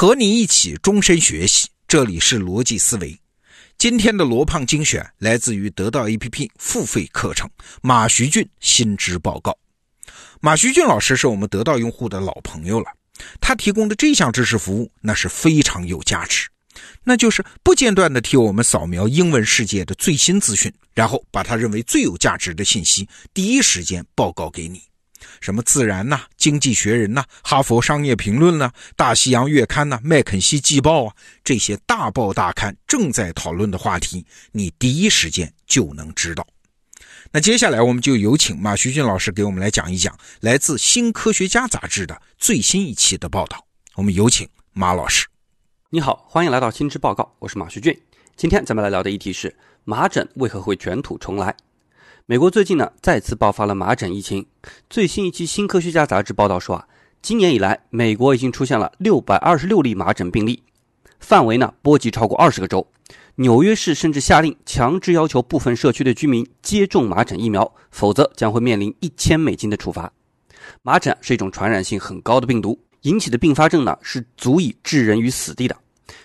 [0.00, 3.18] 和你一起终身学习，这里是逻辑思维。
[3.76, 7.50] 今天的罗胖精选来自于得到 APP 付费课程
[7.82, 9.58] 马徐俊新知报告。
[10.40, 12.86] 马徐俊老师是我们得到用户的老朋友了，
[13.40, 16.48] 他提供的这项知识服务那是非常有价值，
[17.02, 24.80] 那就是不间断的替我们扫描英文世界的最新资讯，然后把他认为最有价值的信息第一时间报告给你。
[25.40, 36.46] 什么自然呐，经济学人呐，哈佛商业评论呐，大西洋月刊呐，麦肯锡季报啊，这些大报大刊正在讨论的话题，你第一时间就能知道。
[37.30, 43.66] 那接下来我们就有请马徐俊老师给我们来讲一讲来自《新科学家》杂志的最新一期的报道。
[43.96, 45.26] 我们有请马老师。
[45.90, 48.00] 你好，欢迎来到《新知报告》，我是马徐俊。
[48.36, 49.54] 今天咱们来聊的议题是
[49.84, 51.54] 麻疹为何会卷土重来。
[52.30, 54.44] 美国最近呢再次爆发了麻疹疫情。
[54.90, 56.86] 最新一期《新科学家》杂志报道说啊，
[57.22, 60.62] 今年以来，美国已经出现了六百二十六例麻疹病例，
[61.20, 62.86] 范围呢波及超过二十个州。
[63.36, 70.12] 纽约市甚至下令强制要求部分社区的居民接种麻疹疫苗，否则将会面临一千美金的处罚。
[70.82, 75.74] 麻疹是一种传染性很高的病毒，引起的并发症呢是足以致人于死地的，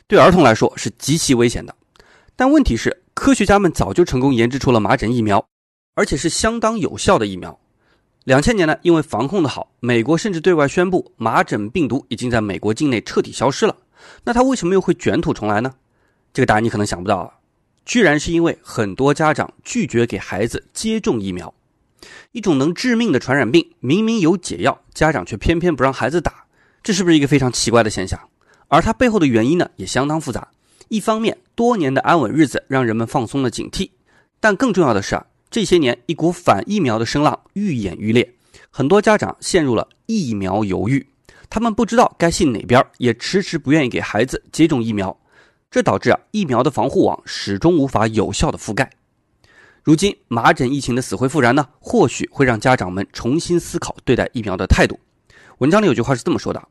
[0.06, 1.74] 对儿童来说是极其危险的。
[2.36, 5.48] 但问题是，科学家们早就成功研制出了麻疹疫苗。
[5.94, 7.60] 而且是相当有效的疫苗。
[8.24, 13.76] 两千年呢，因为防控的好，美国甚至对外宣布麻疹病毒已经在美国境内彻底消失了。
[14.24, 15.74] 那它为什么又会卷土重来呢？
[16.34, 17.34] 这个答案你可能想不到啊，
[17.86, 21.54] 居然是因为很多家长拒绝给孩子接种疫苗。
[22.32, 26.46] 一种能致命的传染病，明明有解药，家长却偏偏不让孩子打，
[26.82, 28.20] 这是不是一个非常奇怪的现象？
[28.68, 30.48] 而它背后的原因呢，也相当复杂。
[30.88, 33.92] 一方面，多年的安稳日子让人们放松了警惕，
[34.40, 35.26] 但更重要的是啊。
[35.54, 38.28] 这些年，一股反疫苗的声浪愈演愈烈，
[38.72, 41.06] 很多家长陷入了疫苗犹豫，
[41.48, 45.16] 他们不知道该信哪边，也迟迟不愿意给孩子接种疫苗，
[45.70, 48.90] 这导致啊疫苗的防护网始终无法有效的覆盖。
[49.84, 55.00] 如今麻疹疫情的死灰复燃呢，或许会让家长们重新思考对待疫苗的态度。
[55.60, 56.68] 文章里有句话是这么说的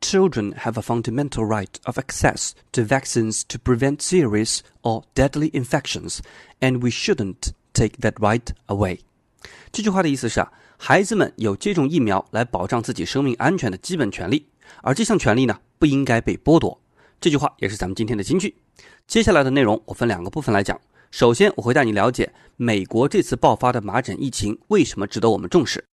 [0.00, 6.20] ：“Children have a fundamental right of access to vaccines to prevent serious or deadly infections,
[6.60, 9.00] and we shouldn't.” Take that right away。
[9.72, 14.46] 这句话的意思是啊，孩子们有接种疫苗来保障自己生命安全的基本权利，
[14.82, 16.78] 而这项权利呢，不应该被剥夺。
[17.20, 18.54] 这句话也是咱们今天的金句。
[19.06, 20.78] 接下来的内容我分两个部分来讲。
[21.10, 25.84] 首先，我会带你了解美国这次爆发的麻疹疫情为什么值得我们重视。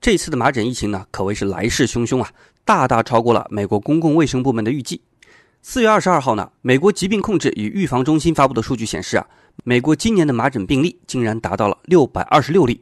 [0.00, 2.30] 这次的麻疹疫情呢，可谓是来势汹汹啊，
[2.64, 5.02] 大大超过了美国公共卫生部门的预计。
[5.60, 9.26] 四月二十二号呢，美国疾病控制与预防中心发布的数据显示啊。
[9.64, 12.80] 美国今年的麻疹病例竟然达到了六百二十六例，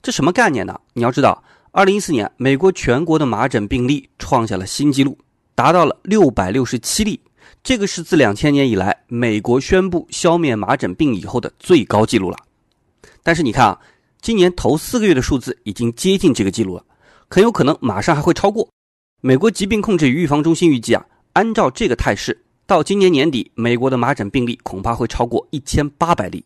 [0.00, 0.78] 这什么概念呢？
[0.94, 1.42] 你要知道，
[1.72, 5.18] 二零一四年美国全国的麻疹病例创下了新纪录，
[5.54, 7.20] 达到了六百六十七例，
[7.62, 12.36] 这个是自两千年以来美国宣布消灭麻疹病以后的最高纪录了。
[13.22, 13.78] 但是你看啊，
[14.22, 16.84] 今年头四个月的数字已经接近这个记录了，
[17.28, 18.68] 很有可能马上还会超过。
[19.20, 22.44] 美国疾病控制与预防中心预计啊，按照这个态势。
[22.68, 26.44] 到今年年底，美国的麻疹病例恐怕会超过一千八百例，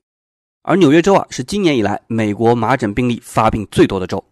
[0.62, 4.25] 而纽约州啊是今年以来美国麻疹病例发病最多的州。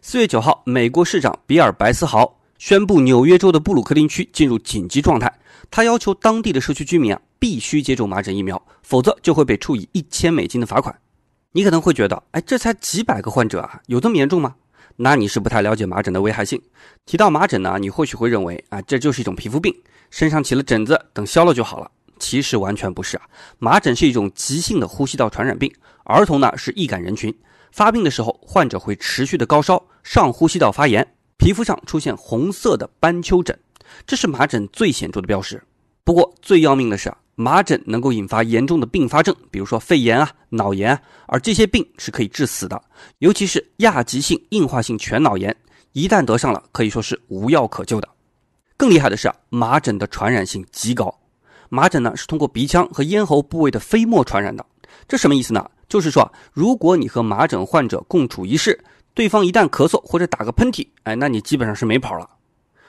[0.00, 5.36] 四月九号，美国市长比尔·白思豪宣布纽约州的布鲁克林区进入紧急状态，
[5.68, 10.96] 他要求当地的社区居民啊必须接种麻疹疫苗，否则就会被处以一千美金的罚款。
[11.50, 14.54] 你可能会觉得，哎，这才几百个患者啊，有这么严重吗？
[14.94, 16.62] 那你是不太了解麻疹的危害性。
[17.04, 19.74] 提到麻疹呢，你或许会认为啊，这就是一种皮肤病，
[20.12, 21.90] 身上起了疹子，等消了就好了。
[22.18, 23.22] 其实完全不是啊，
[23.58, 25.72] 麻疹是一种急性的呼吸道传染病，
[26.04, 27.34] 儿童呢是易感人群，
[27.72, 33.58] 发病的时候患者会持续的高烧、上呼吸道发炎，皮肤上出现红色的斑丘疹，
[34.06, 35.60] 这是麻疹最显著的标识。
[36.04, 37.16] 不过最要命的是啊。
[37.34, 42.80] 麻疹能够引发严重的并发症，比如说肺炎啊、脑炎啊，而这些病是可以致死的，
[43.20, 45.56] 尤其是亚急性硬化性全脑炎，
[45.92, 48.08] 一旦得上了，可以说是无药可救的。
[48.82, 51.20] 更厉害的是啊，麻疹的传染性极高，
[51.68, 54.66] 麻疹呢是通过鼻腔和咽喉部位的飞沫传染的。
[55.06, 55.70] 这什么意思呢？
[55.88, 58.82] 就是说，如果你和麻疹患者共处一室，
[59.14, 62.28] 对方一旦咳嗽或者打个喷嚏，哎，那你基本上是没跑了。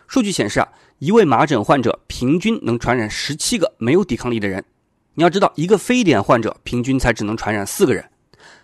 [0.08, 0.68] 数据显示啊，
[0.98, 4.66] 一位麻疹患者平均能传染十七个没有抵抗力的人。
[5.14, 8.04] 你要知道，一个非典患者平均才只能传染四个人。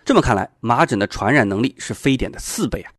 [0.04, 2.90] 这么看来，麻疹的传染能力是非典的四倍啊！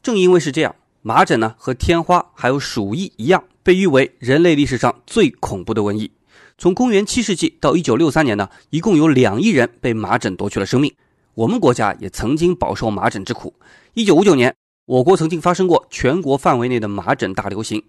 [0.00, 0.74] 正因为是这样，
[1.08, 6.12] 麻疹呢和天花还有鼠疫一样，被誉为人类历史上最恐怖的瘟疫。
[6.58, 10.92] 从公元七世纪到一九六三年呢，一共有两亿人被麻疹夺去了生命。
[11.32, 13.54] 我们国家也曾经饱受麻疹之苦。
[13.94, 14.54] 一九五九年。
[14.84, 17.82] 我国曾经发生过全国范围内的麻疹大流行，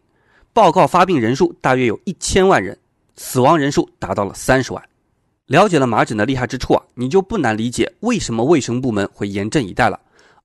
[0.54, 2.78] 报告发病人数大约有一千万人，
[3.18, 4.82] 死亡人数达到了三十万。
[5.48, 10.00] 了解了麻疹的厉害之处啊，你就不难理解为什么卫生部门会严阵以待了。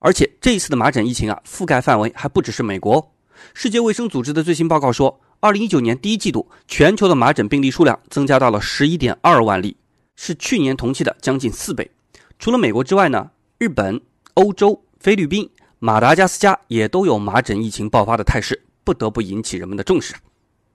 [0.05, 3.11] 而且这一次的麻疹疫情啊，覆盖范围还不只是美国。
[3.55, 9.75] 世界卫生组织的最新报告说，二零一九年第一季度全球的麻疹病例数量增加到了十一点二万例，
[10.15, 11.91] 是去年同期的将近四倍。
[12.39, 13.99] 除了美国之外呢，日本、
[14.35, 15.49] 欧洲、菲律宾、
[15.79, 20.15] 马达加斯加也都有麻疹疫情爆发的态势，不得不引起人们的重视。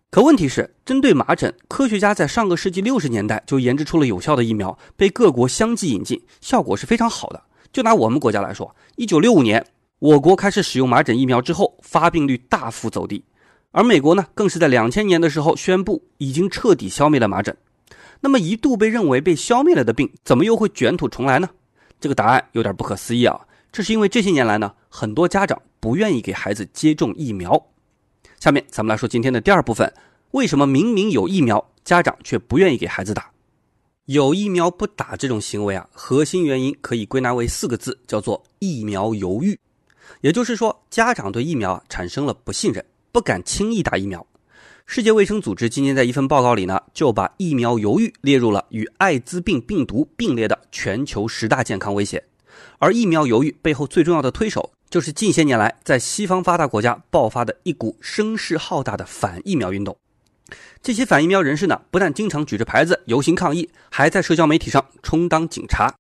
[0.10, 7.44] 可问题是，针对麻疹，科学家在上个世纪六十年代就研制出了有效的疫苗，被各国相继引进，效果是非常好的。
[7.72, 9.66] 就拿我们国家来说，一九六五年
[10.00, 13.24] 我国开始使用麻疹疫苗之后，发病率大幅走低，
[13.72, 17.56] 而美国呢，更是在两千年的时候宣布已经彻底消灭了麻疹。
[18.22, 21.50] 那么一度被认为被消灭了的病，怎么又会卷土重来呢？
[22.00, 23.40] 这个答案有点不可思议啊！
[23.72, 27.68] 这是因为这些年来呢，很多家长不愿意给孩子接种疫苗。
[28.40, 29.94] 下面咱们来说今天的第二部分：
[30.32, 33.30] 为什么明明有疫苗，家长却不愿意给孩子打？
[34.10, 39.60] 有疫苗不打这种行为啊，核心原因可以归纳为四个字，叫做疫苗犹豫。
[40.22, 44.26] 也就是说，家长对疫苗啊产生了不信任，不敢轻易打疫苗。
[44.88, 52.26] 世界卫生组织今年在一份报告里呢，就把疫苗犹豫列入了与艾滋病病毒并列的全球十大健康威胁。
[52.80, 54.72] 而疫苗犹豫背后最重要的推手。
[54.90, 59.96] 就是近些年来在西方发达国家爆发的一股声势浩大的反疫苗运动。
[60.82, 65.94] 这些反疫苗人士呢，不但经常举着牌子游行抗议，还在社交媒体上充当警察。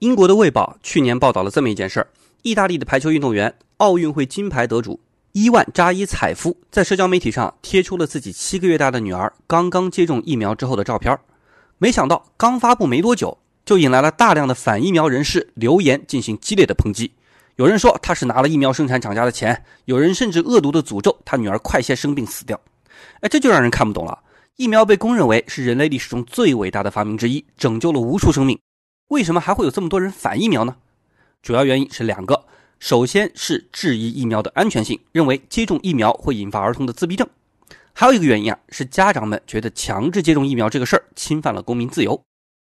[0.00, 2.08] 英国的《卫报》去年报道了这么一件事儿：
[2.42, 5.00] 意大利的排球运动员、奥运会金牌得主
[5.32, 11.20] 伊万扎伊采夫在社交媒体上贴出了自己七个月大的女儿刚刚接种疫苗之后的照片儿。
[11.78, 17.12] 没想到刚发布没多久，就引来了大量的反疫苗人士留言进行激烈的抨击。
[17.56, 22.60] 有人说他是拿了疫苗生产厂家的钱，有人甚至恶毒的诅咒他女儿快些生病死掉。
[23.20, 24.18] 哎，这就让人看不懂了。
[24.56, 28.60] 疫苗被公认为是人类历史中最伟大的发明之一，拯救了无数生命，
[29.08, 30.76] 为什么还会有这么多人反疫苗呢？
[31.42, 32.44] 主要原因是两个：
[32.78, 37.26] 首先是质疑疫苗的安全性，认为接种疫苗会引发儿童的自闭症；
[37.92, 42.22] 还有一个原因啊，是家长们觉得强制接种疫苗这个事儿侵犯了公民自由。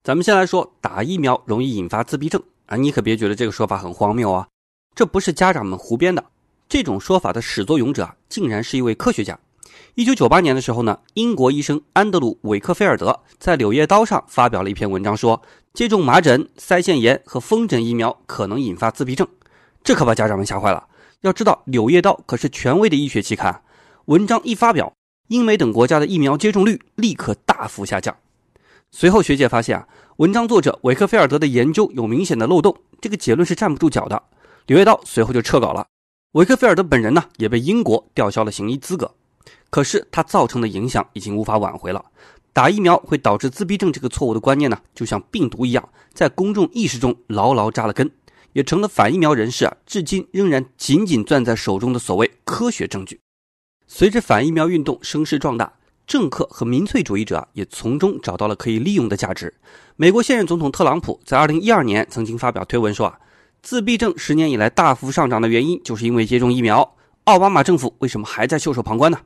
[0.03, 4.47] 咱们先来说打疫苗容易引发自闭症啊，你可别觉得这个说法很荒谬啊。
[4.95, 6.23] 这不是家长们胡编的，
[6.69, 9.39] 这种说法的始作俑者啊，竟然是一位科学家。
[9.95, 15.39] 一九九八年的时候呢，英国医生安德鲁·韦克菲尔德在《柳叶刀》上发表了一篇文章，说
[15.71, 19.27] 接种麻疹、腮腺炎和风疹疫苗可能引发自闭症。
[19.83, 20.87] 这可把家长们吓坏了。
[21.21, 23.61] 要知道，《柳叶刀》可是权威的医学期刊，
[24.05, 24.91] 文章一发表，
[25.27, 28.17] 英美等国家的疫苗接种率立刻大幅下降。
[28.89, 29.87] 随后，学界发现啊，
[30.17, 34.15] 文章作者韦克菲尔德的研究有明显的漏洞，这个结论是站不住脚的。
[34.65, 35.85] 《柳叶刀》随后就撤稿了，
[36.31, 39.13] 维克菲尔德本人呢也被英国吊销了行医资格。
[39.73, 42.05] 可是它造成的影响已经无法挽回了。
[42.53, 48.11] 打疫苗会导致自闭症这个错误的观念呢，就像病毒一样，在公众意识中牢牢扎了根，
[48.51, 53.19] 也成了反疫苗人士啊至今仍然紧紧攥在手中的所谓科学证据。
[53.87, 55.73] 随着反疫苗运动声势壮大，
[56.05, 59.55] 政客和民粹主义者也从中找到了可以利用的价值。
[59.95, 63.19] 美国现任总统特朗普在2012年曾经发表推文说啊。
[63.63, 66.95] 自闭症十年以来大幅上涨的原因，就是因为接种疫苗。
[67.23, 69.17] 奥巴马政府为什么还在袖手旁观呢？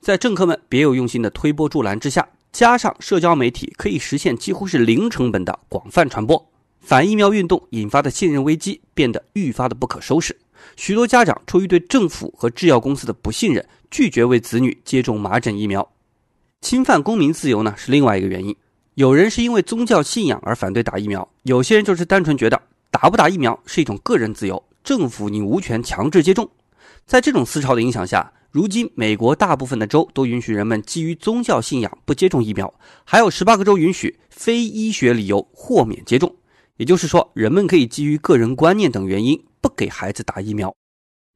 [0.00, 6.50] 在政客们别有用心的推波助澜之下，加上社交媒体可以实现几乎是零成本的广泛传播，
[6.80, 10.36] 反疫苗运动引发的信任危机变得愈发的不可收拾。
[10.76, 15.88] 许多家长出于对政府和制药公司的不信任，拒绝为子女接种麻疹疫苗。
[16.60, 18.54] 侵犯公民自由呢，是另外一个原因。
[18.94, 22.60] 有人是因为宗教信仰而反对打疫苗，有些人就是单纯觉得。
[22.90, 26.48] 打不打疫苗是一种个人自由，政府你无权强制接种。
[27.06, 32.72] 在这种思潮的影响下，如今美国大部分的州都允许人们基于宗教信仰不接种疫苗，
[33.04, 36.34] 还有十八个州允许非医学理由豁免接种。
[36.78, 40.74] 也就是说，人们可以基于个人观念等原因不给孩子打疫苗。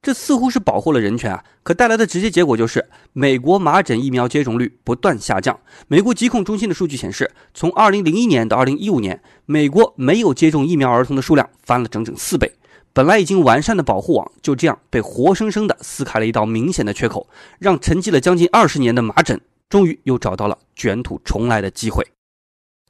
[0.01, 5.61] 这似乎是保护了人权啊，可带来的直接结果就是美国麻疹疫苗接种率不断下降。
[5.89, 12.51] 美国疾控中心的数据显示，从2001年到2015年，美国没有接种疫苗儿童的数量翻了整整四倍。
[12.95, 17.27] 本来已经完善的保护网就这样被活生生的撕开了一道明显的缺口，
[17.59, 22.07] 让沉寂了将近二十年的麻疹终于又找到了卷土重来的机会。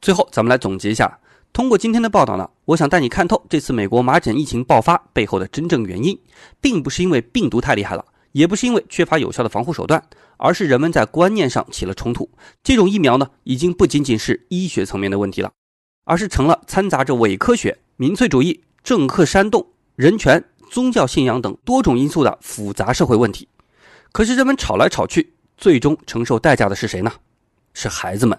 [0.01, 1.19] 最后，咱们来总结一下。
[1.53, 6.19] 通过今天的报道呢，我想带你看透这次美国麻疹疫情爆发背后的真正原因，
[6.61, 10.03] 并不是因为病毒太厉害了，也不是因为缺乏有效的防护手段，
[10.39, 12.29] 而是人们在观念上起了冲突。
[12.65, 15.53] 这种疫苗呢，已经不仅仅是医学层面的问题了，
[16.05, 23.47] 而是成了掺杂着伪科学、民粹主义、政客煽动、人权、宗教信仰等多种因素的复杂社会问题。
[24.11, 27.13] 可是人们吵来吵去，最终承受代价的是谁呢？
[27.75, 28.39] 是孩子们。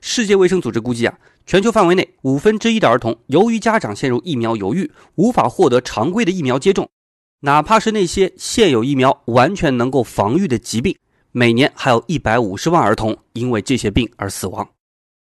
[0.00, 6.88] 世界卫生组织估计啊，全球范围内五分之一的儿童由于家长陷入疫苗犹豫，无法获得常规的疫苗接种，
[7.40, 10.96] 哪怕是那些现有疫苗完全能够防御的疾病，
[11.32, 14.68] 每年还有一百五十万儿童因为这些病而死亡。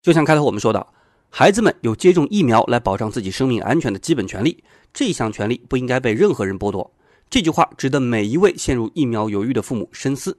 [0.02, 0.86] 就像开头我们说的，
[1.30, 4.64] 孩子们有接种疫苗来保障自己生命安全的基本权利，
[4.96, 6.90] 这项权利不应该被任何人剥夺。
[7.30, 10.38] 这句话值得每一位陷入疫苗犹豫的父母深思。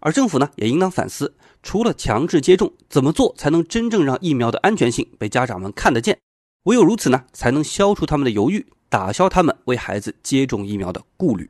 [0.00, 6.18] 而政府呢，也应当反思，除了强制接种，怎么做才能真正让疫苗的安全性被家长们看得见？
[6.64, 11.48] 唯有如此呢，才能消除他们的犹豫，打消他们为孩子接种疫苗的顾虑。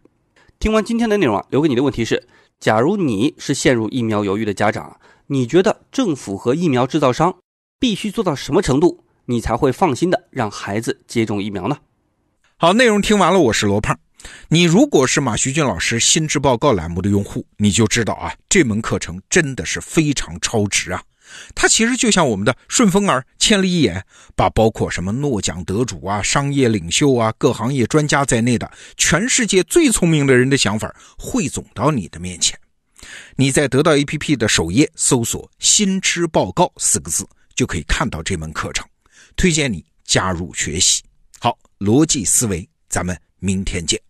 [0.61, 2.29] 听完今天的内容啊，留给你的问题是：
[2.61, 7.35] 假如你是陷入疫苗犹豫的家长，你觉得政府和疫苗制造商
[7.81, 11.77] 必须做到什么程度，你才会放心的让孩子接种疫苗呢？
[12.57, 13.99] 好，内容听完了，我是罗胖。
[14.49, 21.03] 你如果是马徐俊老师心智报告栏目的用户，你就知道啊，这门课程真的是非常超值啊！
[21.53, 24.03] 它其实就像我们的顺风耳、千里眼，
[24.37, 32.57] 把包括什么诺奖得主啊、商业领袖啊、各行业专家在内的全世界最聪明的人的想法汇总到你的面前。
[33.35, 38.87] 你在得到 APP 的首页搜索“心知报告”四个字，就可以看到这门课程，
[39.35, 41.03] 推荐你加入学习。
[41.85, 44.01] 逻辑思维，咱们明天见。